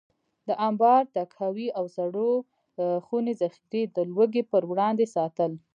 د 0.47 0.49
انبار، 0.67 1.01
تحکاوي 1.15 1.67
او 1.77 1.85
سړو 1.95 2.31
خونې 3.05 3.33
ذخیرې 3.41 3.83
د 3.95 3.97
لوږې 4.13 4.43
پر 4.51 4.63
وړاندې 4.71 5.05
ساتل. 5.15 5.51